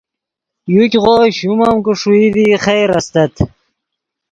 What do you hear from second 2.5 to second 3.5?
خیر استت